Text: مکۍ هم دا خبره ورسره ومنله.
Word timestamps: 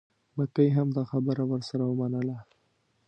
مکۍ 0.37 0.69
هم 0.77 0.87
دا 0.97 1.03
خبره 1.11 1.43
ورسره 1.51 1.83
ومنله. 1.87 2.37